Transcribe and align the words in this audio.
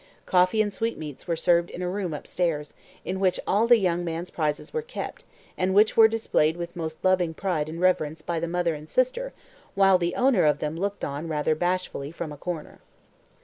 Coffee 0.25 0.63
and 0.63 0.73
sweetmeats 0.73 1.27
were 1.27 1.35
served 1.35 1.69
in 1.69 1.83
a 1.83 1.87
room 1.87 2.11
upstairs, 2.11 2.73
in 3.05 3.19
which 3.19 3.39
all 3.45 3.67
the 3.67 3.77
young 3.77 4.03
man's 4.03 4.31
prizes 4.31 4.73
were 4.73 4.81
kept, 4.81 5.23
and 5.59 5.75
which 5.75 5.95
were 5.95 6.07
displayed 6.07 6.57
with 6.57 6.75
most 6.75 7.05
loving 7.05 7.35
pride 7.35 7.69
and 7.69 7.79
reverence 7.79 8.23
by 8.23 8.39
the 8.39 8.47
mother 8.47 8.73
and 8.73 8.89
sister, 8.89 9.31
while 9.75 9.99
the 9.99 10.15
owner 10.15 10.43
of 10.43 10.57
them 10.57 10.75
looked 10.75 11.05
on 11.05 11.27
rather 11.27 11.53
bashfully 11.53 12.09
from 12.11 12.31
a 12.31 12.37
corner. 12.37 12.79